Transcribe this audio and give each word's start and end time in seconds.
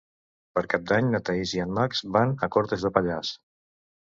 Per 0.53 0.61
Cap 0.73 0.87
d'Any 0.91 1.11
na 1.15 1.19
Thaís 1.27 1.53
i 1.57 1.61
en 1.67 1.75
Max 1.81 2.01
van 2.17 2.35
a 2.49 2.51
Cortes 2.57 2.87
de 2.89 2.93
Pallars. 2.97 3.37